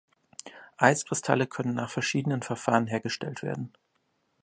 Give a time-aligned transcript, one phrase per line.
[0.77, 3.71] Einkristalle können nach verschiedenen Verfahren hergestellt werden.